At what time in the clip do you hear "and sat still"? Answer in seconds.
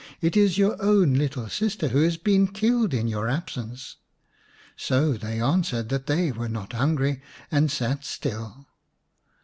7.51-8.65